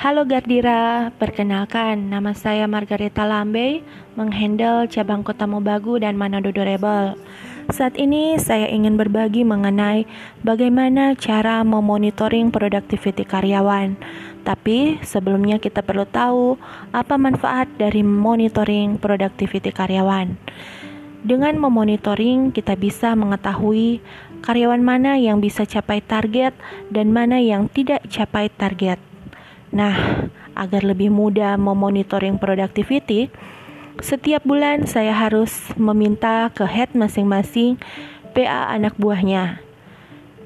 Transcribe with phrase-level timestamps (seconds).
[0.00, 3.84] Halo Gardira, perkenalkan nama saya Margareta Lambe,
[4.16, 7.20] menghandle cabang Kota Mobagu dan Manado Durable.
[7.68, 10.08] Saat ini saya ingin berbagi mengenai
[10.40, 13.92] bagaimana cara memonitoring productivity karyawan.
[14.40, 16.56] Tapi sebelumnya kita perlu tahu
[16.96, 20.32] apa manfaat dari monitoring productivity karyawan.
[21.28, 24.00] Dengan memonitoring, kita bisa mengetahui
[24.40, 26.56] karyawan mana yang bisa capai target
[26.88, 29.09] dan mana yang tidak capai target.
[29.70, 30.26] Nah,
[30.58, 33.30] agar lebih mudah memonitoring productivity,
[34.02, 37.78] setiap bulan saya harus meminta ke head masing-masing
[38.34, 39.62] PA anak buahnya.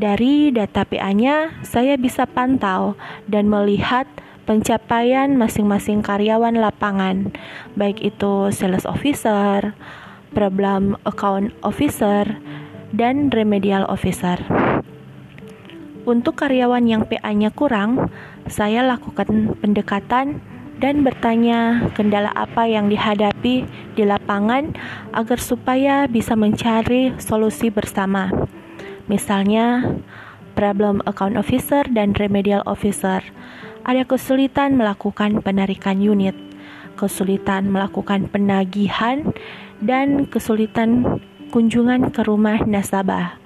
[0.00, 2.96] Dari data PA-nya, saya bisa pantau
[3.28, 4.08] dan melihat
[4.48, 7.34] pencapaian masing-masing karyawan lapangan,
[7.76, 9.76] baik itu sales officer,
[10.32, 12.38] problem account officer,
[12.94, 14.38] dan remedial officer.
[16.08, 18.08] Untuk karyawan yang PA-nya kurang,
[18.48, 20.40] saya lakukan pendekatan
[20.80, 24.72] dan bertanya kendala apa yang dihadapi di lapangan
[25.12, 28.32] agar supaya bisa mencari solusi bersama.
[29.12, 29.84] Misalnya,
[30.56, 33.20] problem account officer dan remedial officer
[33.84, 36.36] ada kesulitan melakukan penarikan unit,
[36.96, 39.36] kesulitan melakukan penagihan,
[39.84, 41.20] dan kesulitan
[41.52, 43.36] kunjungan ke rumah nasabah.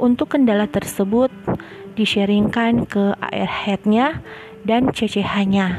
[0.00, 1.28] Untuk kendala tersebut,
[1.94, 4.22] disharingkan ke AR head-nya
[4.66, 5.78] dan CCH-nya.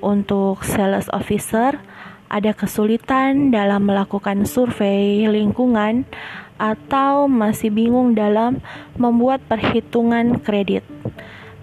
[0.00, 1.80] Untuk sales officer,
[2.28, 6.08] ada kesulitan dalam melakukan survei lingkungan
[6.58, 8.62] atau masih bingung dalam
[8.98, 10.86] membuat perhitungan kredit.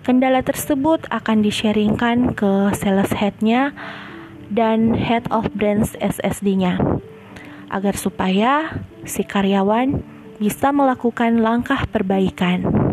[0.01, 3.71] Kendala tersebut akan disharingkan ke sales head-nya
[4.49, 6.81] dan head of branch SSD-nya
[7.71, 10.03] agar supaya si karyawan
[10.41, 12.90] bisa melakukan langkah perbaikan.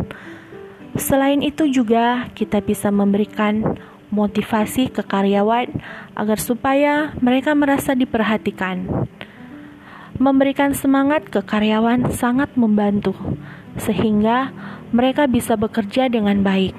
[0.99, 3.79] Selain itu juga kita bisa memberikan
[4.11, 5.71] motivasi ke karyawan
[6.19, 9.07] agar supaya mereka merasa diperhatikan.
[10.19, 13.15] Memberikan semangat ke karyawan sangat membantu
[13.79, 14.51] sehingga
[14.91, 16.75] mereka bisa bekerja dengan baik.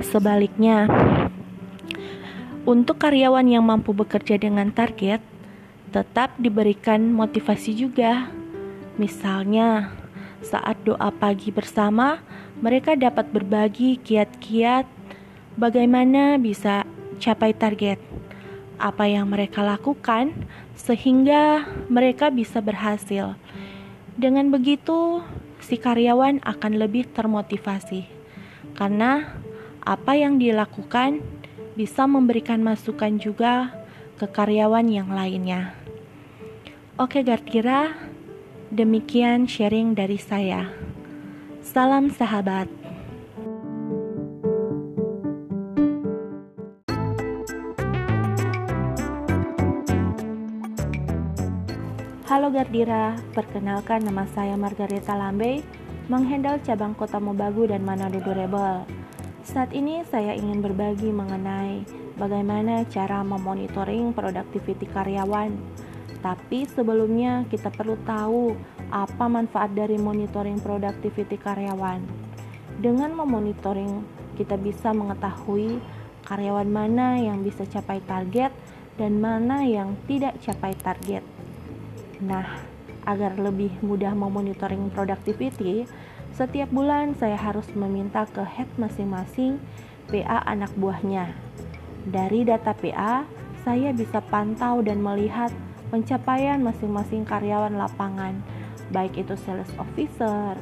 [0.00, 0.88] Sebaliknya,
[2.64, 5.20] untuk karyawan yang mampu bekerja dengan target,
[5.92, 8.32] tetap diberikan motivasi juga
[8.98, 9.94] Misalnya,
[10.42, 12.18] saat doa pagi bersama,
[12.58, 14.86] mereka dapat berbagi kiat-kiat
[15.54, 16.82] bagaimana bisa
[17.22, 17.98] capai target,
[18.78, 20.34] apa yang mereka lakukan,
[20.74, 23.34] sehingga mereka bisa berhasil.
[24.18, 25.22] Dengan begitu,
[25.62, 28.06] si karyawan akan lebih termotivasi
[28.74, 29.34] karena
[29.82, 31.22] apa yang dilakukan
[31.74, 33.74] bisa memberikan masukan juga
[34.18, 35.74] ke karyawan yang lainnya.
[36.98, 37.94] Oke, Gardira,
[38.68, 40.68] Demikian sharing dari saya.
[41.68, 42.64] Salam sahabat.
[52.24, 55.60] Halo Gardira, perkenalkan nama saya Margareta Lambe,
[56.08, 58.88] menghandle cabang Kota Mobagu dan Manado Durable.
[59.44, 61.84] Saat ini saya ingin berbagi mengenai
[62.16, 65.52] bagaimana cara memonitoring productivity karyawan
[66.18, 72.00] tapi sebelumnya kita perlu tahu apa manfaat dari monitoring productivity karyawan.
[72.78, 74.06] Dengan memonitoring,
[74.38, 75.82] kita bisa mengetahui
[76.28, 78.54] karyawan mana yang bisa capai target
[79.00, 81.22] dan mana yang tidak capai target.
[82.22, 82.62] Nah,
[83.08, 85.88] agar lebih mudah memonitoring productivity,
[86.36, 89.58] setiap bulan saya harus meminta ke head masing-masing
[90.12, 91.32] PA anak buahnya.
[92.04, 93.26] Dari data PA,
[93.66, 95.50] saya bisa pantau dan melihat
[95.88, 98.38] pencapaian masing-masing karyawan lapangan,
[98.90, 100.56] baik itu sales officer,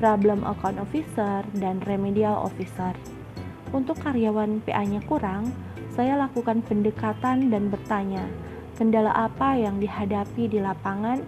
[0.00, 2.92] problem account officer, dan remedial officer.
[3.74, 5.50] Untuk karyawan PA-nya kurang,
[5.92, 8.28] saya lakukan pendekatan dan bertanya,
[8.76, 11.24] kendala apa yang dihadapi di lapangan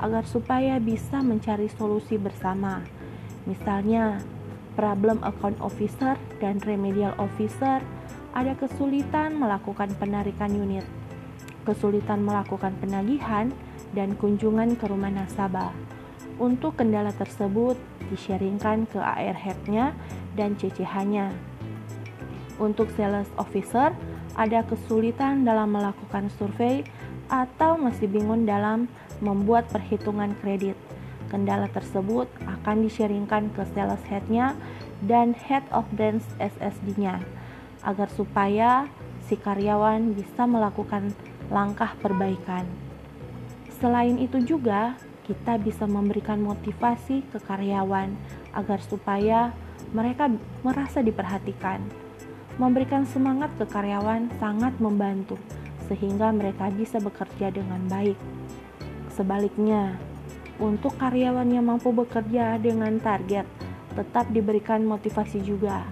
[0.00, 2.84] agar supaya bisa mencari solusi bersama.
[3.48, 4.20] Misalnya,
[4.76, 7.80] problem account officer dan remedial officer
[8.36, 10.86] ada kesulitan melakukan penarikan unit
[11.64, 13.52] kesulitan melakukan penagihan,
[13.94, 15.74] dan kunjungan ke rumah nasabah.
[16.40, 17.76] Untuk kendala tersebut
[18.08, 19.92] disharingkan ke AR head-nya
[20.34, 21.30] dan CCH-nya.
[22.56, 23.92] Untuk sales officer,
[24.36, 26.84] ada kesulitan dalam melakukan survei
[27.28, 28.88] atau masih bingung dalam
[29.20, 30.76] membuat perhitungan kredit.
[31.30, 34.58] Kendala tersebut akan disharingkan ke sales head-nya
[35.04, 37.22] dan head of branch SSD-nya
[37.86, 38.90] agar supaya
[39.24, 41.14] si karyawan bisa melakukan
[41.48, 42.89] langkah perbaikan.
[43.80, 44.94] Selain itu juga
[45.24, 48.12] kita bisa memberikan motivasi ke karyawan
[48.52, 49.56] agar supaya
[49.96, 50.28] mereka
[50.60, 51.80] merasa diperhatikan.
[52.60, 55.40] Memberikan semangat ke karyawan sangat membantu,
[55.88, 58.20] sehingga mereka bisa bekerja dengan baik.
[59.16, 59.96] Sebaliknya,
[60.60, 63.48] untuk karyawan yang mampu bekerja dengan target,
[63.96, 65.88] tetap diberikan motivasi juga.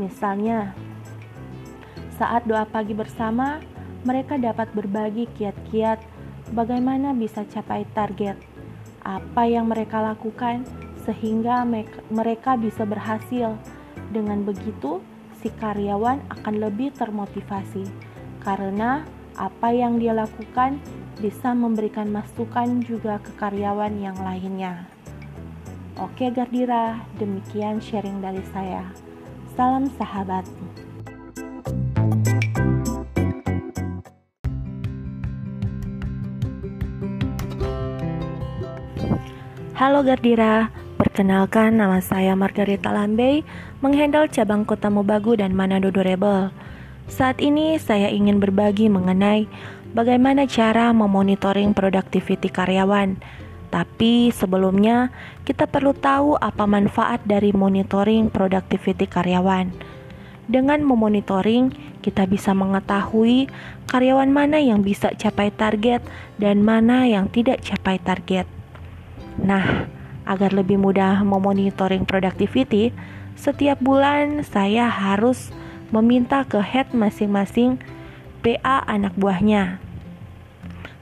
[0.00, 0.72] Misalnya,
[2.16, 3.60] saat doa pagi bersama,
[4.08, 6.15] mereka dapat berbagi kiat-kiat
[6.52, 8.38] bagaimana bisa capai target,
[9.02, 10.66] apa yang mereka lakukan
[11.06, 11.62] sehingga
[12.10, 13.54] mereka bisa berhasil.
[14.10, 15.02] Dengan begitu,
[15.42, 17.86] si karyawan akan lebih termotivasi
[18.42, 19.02] karena
[19.34, 20.78] apa yang dia lakukan
[21.18, 24.86] bisa memberikan masukan juga ke karyawan yang lainnya.
[25.96, 28.84] Oke Gardira, demikian sharing dari saya.
[29.56, 30.44] Salam sahabat.
[39.76, 43.44] Halo Gardira, perkenalkan nama saya Margarita Lambey,
[43.84, 46.48] menghandle cabang Kota Mobagu dan Manado Durable.
[47.12, 49.44] Saat ini saya ingin berbagi mengenai
[49.92, 53.20] bagaimana cara memonitoring produktiviti karyawan.
[53.68, 55.12] Tapi sebelumnya,
[55.44, 59.76] kita perlu tahu apa manfaat dari monitoring produktiviti karyawan.
[60.48, 63.52] Dengan memonitoring, kita bisa mengetahui
[63.92, 66.00] karyawan mana yang bisa capai target
[66.40, 68.55] dan mana yang tidak capai target.
[69.40, 69.88] Nah,
[70.26, 72.90] agar lebih mudah memonitoring productivity,
[73.36, 75.52] setiap bulan saya harus
[75.94, 77.78] meminta ke head masing-masing
[78.42, 79.78] PA anak buahnya.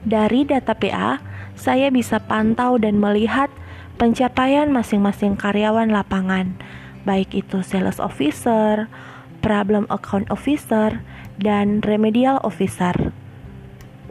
[0.05, 1.17] Dari data PA,
[1.57, 3.49] saya bisa pantau dan melihat
[3.97, 6.53] pencapaian masing-masing karyawan lapangan,
[7.07, 8.91] baik itu sales officer,
[9.39, 11.01] problem account officer,
[11.39, 12.93] dan remedial officer.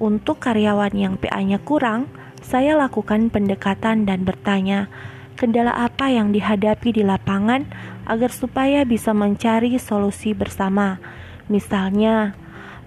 [0.00, 2.10] Untuk karyawan yang PA-nya kurang,
[2.44, 4.92] saya lakukan pendekatan dan bertanya,
[5.40, 7.64] kendala apa yang dihadapi di lapangan
[8.04, 11.00] agar supaya bisa mencari solusi bersama.
[11.48, 12.36] Misalnya,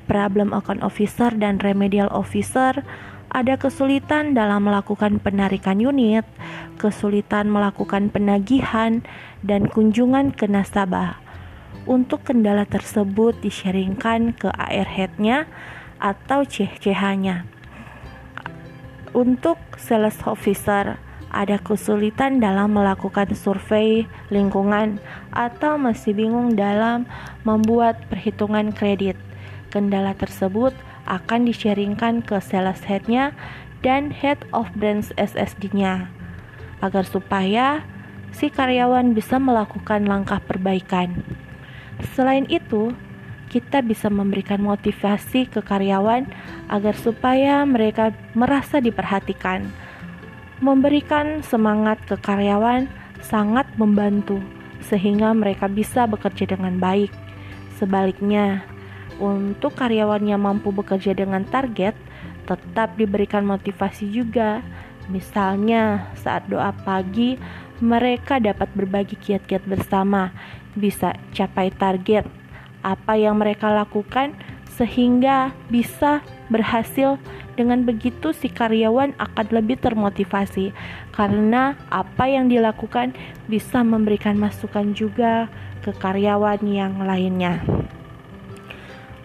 [0.06, 2.86] problem account officer dan remedial officer
[3.34, 6.24] ada kesulitan dalam melakukan penarikan unit,
[6.80, 9.04] kesulitan melakukan penagihan,
[9.44, 11.20] dan kunjungan ke nasabah.
[11.84, 15.48] Untuk kendala tersebut disharingkan ke AR head-nya
[16.00, 17.57] atau CH-nya.
[19.18, 21.02] Untuk sales officer,
[21.34, 25.02] ada kesulitan dalam melakukan survei lingkungan
[25.34, 27.10] atau masih bingung dalam
[27.42, 29.18] membuat perhitungan kredit.
[29.74, 30.78] Kendala tersebut
[31.10, 33.34] akan disharingkan ke sales head-nya
[33.82, 36.14] dan head of branch SSD-nya
[36.86, 37.82] agar supaya
[38.30, 41.26] si karyawan bisa melakukan langkah perbaikan.
[42.14, 42.94] Selain itu,
[43.48, 46.28] kita bisa memberikan motivasi ke karyawan
[46.68, 49.68] agar supaya mereka merasa diperhatikan
[50.58, 52.90] Memberikan semangat ke karyawan
[53.22, 54.42] sangat membantu
[54.82, 57.14] sehingga mereka bisa bekerja dengan baik.
[57.78, 58.66] Sebaliknya,
[59.22, 61.94] untuk karyawan yang mampu bekerja dengan target,
[62.50, 64.66] tetap diberikan motivasi juga.
[65.14, 67.38] Misalnya, saat doa pagi,
[67.78, 70.34] mereka dapat berbagi kiat-kiat bersama,
[70.74, 72.26] bisa capai target.
[72.82, 74.34] Apa yang mereka lakukan
[74.78, 76.22] sehingga bisa
[76.54, 77.18] berhasil
[77.58, 80.78] dengan begitu, si karyawan akan lebih termotivasi
[81.10, 83.18] karena apa yang dilakukan
[83.50, 85.50] bisa memberikan masukan juga
[85.82, 87.66] ke karyawan yang lainnya.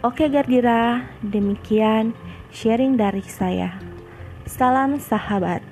[0.00, 2.16] Oke, Gardira, demikian
[2.48, 3.76] sharing dari saya.
[4.48, 5.71] Salam sahabat.